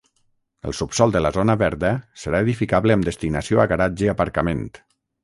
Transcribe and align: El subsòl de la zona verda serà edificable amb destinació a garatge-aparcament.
El 0.69 0.73
subsòl 0.77 1.11
de 1.15 1.19
la 1.25 1.31
zona 1.35 1.55
verda 1.63 1.91
serà 2.21 2.39
edificable 2.45 2.97
amb 2.97 3.07
destinació 3.11 3.63
a 3.65 3.67
garatge-aparcament. 3.73 4.65